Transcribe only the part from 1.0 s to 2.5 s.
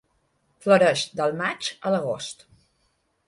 del maig a l'agost.